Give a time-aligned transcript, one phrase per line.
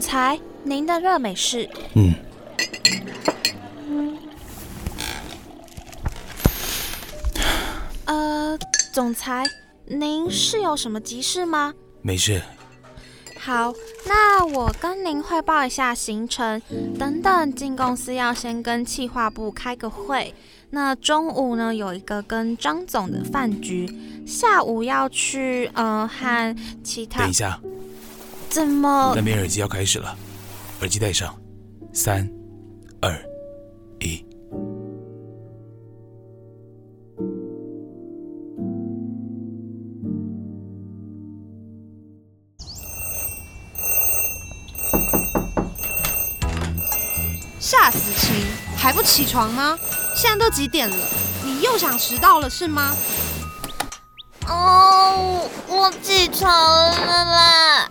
[0.00, 1.68] 总裁，您的热美式。
[1.92, 2.14] 嗯。
[8.06, 8.58] 呃，
[8.94, 9.44] 总裁，
[9.84, 11.74] 您是有什么急事吗？
[12.00, 12.40] 没事。
[13.38, 13.74] 好，
[14.06, 16.62] 那我跟您汇报一下行程。
[16.98, 20.34] 等等进公司要先跟企划部开个会。
[20.70, 23.86] 那中午呢有一个跟张总的饭局，
[24.26, 27.20] 下午要去呃和其他。
[27.20, 27.60] 等一下。
[28.50, 29.12] 怎么？
[29.14, 30.16] 那边耳机要开始了，
[30.80, 31.34] 耳机戴上，
[31.92, 32.28] 三、
[33.00, 33.16] 二、
[34.00, 34.26] 一。
[47.60, 48.34] 吓死青，
[48.76, 49.78] 还不起床吗？
[50.16, 50.96] 现在都几点了？
[51.44, 52.96] 你又想迟到了是吗？
[54.48, 57.88] 哦，我起床了啦。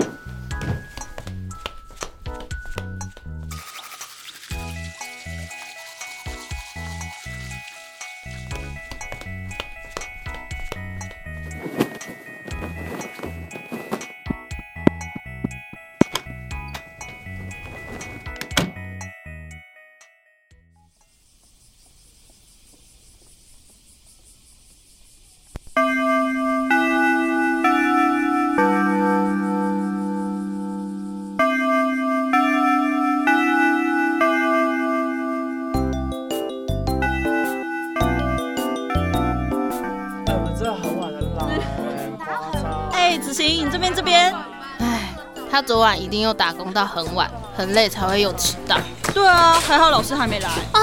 [45.52, 48.78] 他昨晚一定又打工到很晚，很累才会又迟到。
[49.14, 50.48] 对啊，还好老师还没来。
[50.48, 50.82] 啊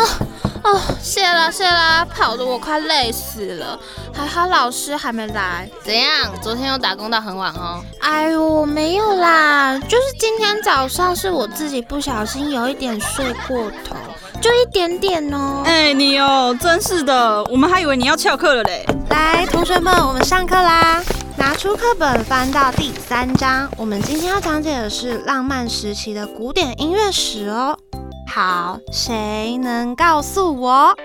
[0.64, 3.78] 哦，谢啦谢啦，跑得我快累死了。
[4.12, 5.70] 还好老师还没来。
[5.84, 6.32] 怎样？
[6.42, 7.80] 昨天又打工到很晚哦？
[8.00, 13.94] 哎呦，没有啦，就是今天早上是我自己不小心有一点睡过头，
[14.40, 15.62] 就一点点哦。
[15.64, 18.84] 哎，你哦，真是的，我们还以为你要翘课了嘞。
[19.10, 21.00] 来，同学们，我们上课啦。
[21.38, 23.70] 拿出课本，翻到第三章。
[23.76, 27.78] 我们今天要讲解的是浪漫时期的古典音乐史哦。
[28.26, 30.96] 好，谁能告诉我？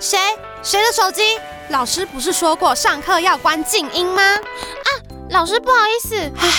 [0.00, 0.18] 谁？
[0.64, 1.22] 谁的手机？
[1.68, 4.22] 老师不是说过上课要关静音吗？
[4.22, 4.88] 啊，
[5.30, 6.16] 老师不好意思。
[6.36, 6.50] 唉，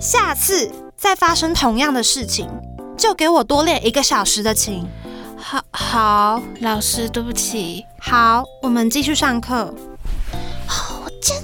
[0.00, 2.48] 下次再发生同样的事情，
[2.96, 4.88] 就给我多练一个小时的琴。
[5.36, 7.84] 好，好，老师，对不起。
[8.00, 9.74] 好，我们继续上课。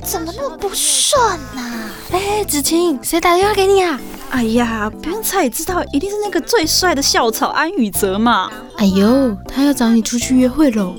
[0.08, 1.20] 怎么那么不顺
[1.54, 1.90] 呢？
[2.12, 4.00] 哎，子晴，谁打电话给你啊？
[4.30, 8.50] 哎呀，不用猜也知道，一定是那个最帅的校草安宇哲嘛。
[8.78, 10.94] 哎呦，他要找你出去约会喽！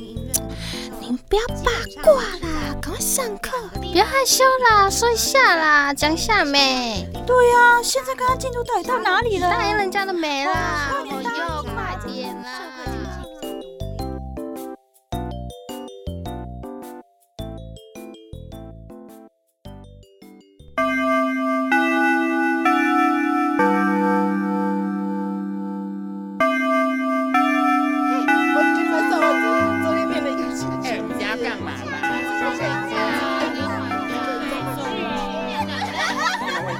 [0.99, 1.71] 你不要八
[2.03, 7.09] 卦啦，赶快上课，不要害羞啦，说一下啦，讲一下没？
[7.25, 9.49] 对呀，现在跟他进度到底到哪里了？
[9.49, 10.93] 答应人家的没啦？
[11.63, 11.78] 快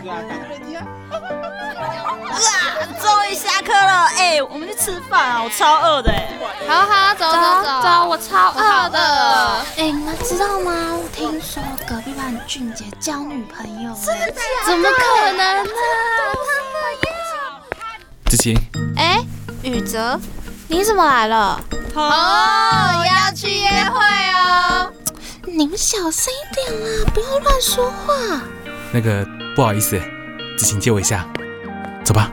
[4.50, 5.44] 我们去吃饭啊！
[5.44, 6.28] 我超饿的哎。
[6.68, 7.32] 好好走走
[7.64, 9.00] 走走，我超饿的。
[9.78, 10.98] 哎，你们知道吗？
[11.14, 14.68] 听说隔壁班俊杰交女朋友，真的假的？
[14.68, 15.64] 怎么可能呢？
[18.26, 18.58] 子晴。
[18.96, 19.24] 哎，
[19.62, 20.20] 宇泽，
[20.68, 21.60] 你怎么来了？
[21.96, 24.00] 哦，要去约会
[24.34, 24.92] 哦。
[25.46, 28.14] 你们小声一点啦，不要乱说话。
[28.94, 29.24] 那个，
[29.60, 30.00] 不好意思，
[30.58, 31.28] 子晴借我一下，
[32.06, 32.32] 走吧。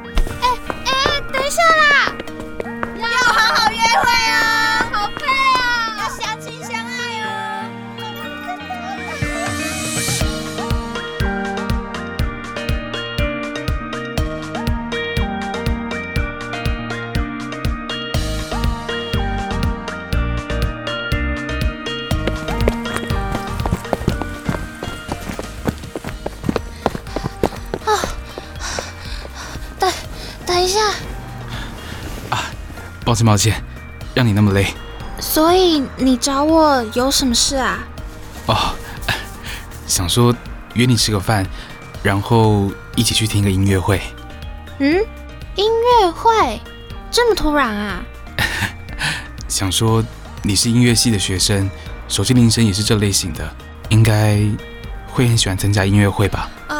[33.06, 33.62] 抱歉抱歉，
[34.14, 34.66] 让你那么累。
[35.20, 37.78] 所以你找我有什么事啊？
[38.46, 38.74] 哦，
[39.86, 40.34] 想说
[40.74, 41.46] 约你吃个饭，
[42.02, 44.02] 然后一起去听个音乐会。
[44.80, 44.92] 嗯，
[45.54, 45.70] 音
[46.02, 46.60] 乐会
[47.12, 48.02] 这么突然啊？
[49.46, 50.04] 想说
[50.42, 51.70] 你是音乐系的学生，
[52.08, 53.48] 手机铃声也是这类型的，
[53.88, 54.40] 应该
[55.06, 56.50] 会很喜欢参加音乐会吧？
[56.68, 56.75] 哦，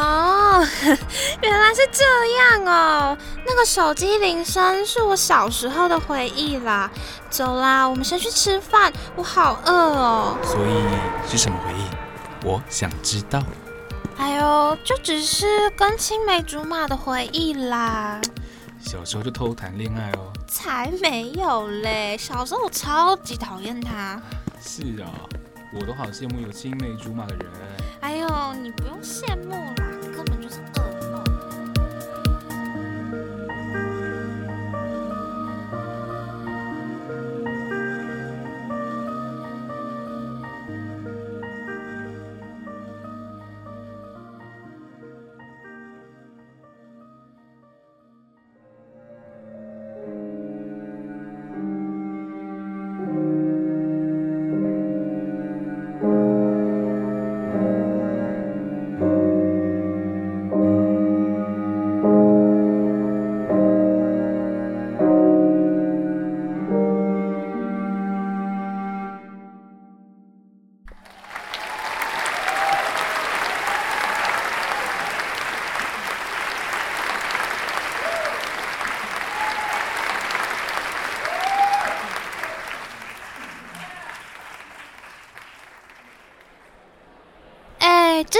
[1.43, 2.05] 原来是这
[2.37, 3.19] 样哦。
[3.47, 6.91] 那个手机铃声是我小时候的回忆啦。
[7.31, 10.37] 走啦，我们先去吃饭，我好饿哦。
[10.43, 12.47] 所以是什么回忆？
[12.47, 13.43] 我想知道。
[14.17, 18.21] 哎呦，就只是跟青梅竹马的回忆啦。
[18.81, 20.33] 小时候就偷谈恋爱哦。
[20.47, 22.17] 才没有嘞！
[22.17, 24.21] 小时候我超级讨厌他。
[24.63, 25.11] 是啊，
[25.75, 27.47] 我都好羡慕有青梅竹马的人。
[28.01, 28.86] 哎呦，你不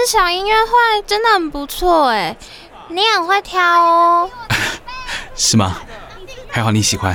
[0.07, 2.33] 哎，这场音乐会真的很不错哎，
[2.87, 4.29] 你很会挑哦。
[5.35, 5.81] 是吗？
[6.49, 7.13] 还好你喜欢，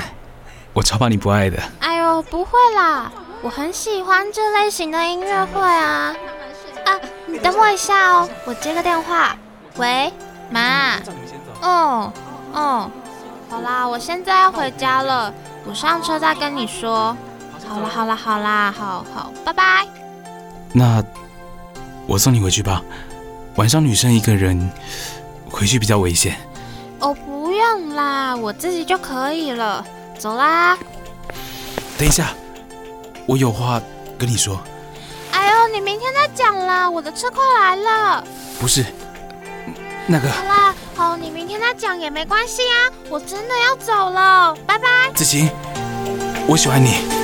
[0.75, 1.59] 我超怕你不爱的。
[1.81, 3.11] 哎呦，不会啦，
[3.41, 6.15] 我很喜欢这类型的音乐会啊。
[6.85, 9.35] 啊，你等我一下哦，我接个电话。
[9.77, 10.13] 喂，
[10.51, 10.97] 妈。
[11.63, 12.13] 哦
[12.53, 12.91] 哦，
[13.49, 15.33] 好啦，我现在要回家了，
[15.67, 17.17] 我上车再跟你说。
[17.67, 19.87] 好啦好啦好啦，好好，拜拜。
[20.75, 21.03] 那
[22.07, 22.83] 我送你回去吧，
[23.57, 24.71] 晚上女生一个人
[25.49, 26.37] 回去比较危险。
[26.99, 29.85] 哦，不用啦，我自己就可以了。
[30.19, 30.79] 走啦。
[31.99, 32.33] 等一下，
[33.27, 33.81] 我有话
[34.19, 34.61] 跟你说。
[35.33, 38.25] 哎呦，你明天再讲啦，我的车快来了。
[38.61, 38.85] 不是，
[40.07, 40.31] 那个。
[40.31, 45.11] 好啦，好，你明天再讲也没关系啊，我真的要走了，拜拜。
[45.15, 45.49] 子晴，
[46.47, 47.22] 我喜欢你。